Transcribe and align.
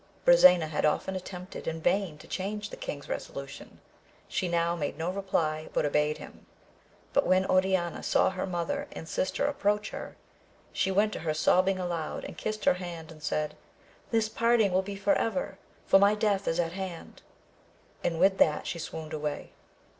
Brisena 0.25 0.67
had 0.69 0.83
often 0.83 1.15
attempted 1.15 1.67
in 1.67 1.79
vain 1.79 2.17
to 2.17 2.27
change 2.27 2.71
the 2.71 2.75
king's 2.75 3.07
resolution; 3.07 3.79
she 4.27 4.47
now 4.47 4.75
made 4.75 4.97
no 4.97 5.11
reply 5.11 5.69
but 5.73 5.85
obeyed 5.85 6.17
him, 6.17 6.47
but 7.13 7.27
when 7.27 7.45
Oriana 7.45 8.01
saw 8.01 8.31
her 8.31 8.47
mother 8.47 8.87
and 8.93 9.07
sister 9.07 9.45
approach 9.45 9.91
her, 9.91 10.15
she 10.73 10.89
went 10.89 11.13
to 11.13 11.19
her 11.19 11.35
sob 11.35 11.65
bing 11.65 11.77
aloud 11.77 12.23
and 12.25 12.35
kissed 12.35 12.65
her 12.65 12.73
hand 12.81 13.11
and 13.11 13.21
said, 13.21 13.55
This 14.09 14.27
parting 14.27 14.71
will 14.73 14.81
be 14.81 14.95
for 14.95 15.13
ever! 15.13 15.59
for 15.85 15.99
my 15.99 16.15
death 16.15 16.47
is 16.47 16.59
at 16.59 16.71
hand, 16.71 17.21
and 18.03 18.19
with 18.19 18.39
that 18.39 18.65
she 18.65 18.79
swooned 18.79 19.13
away. 19.13 19.51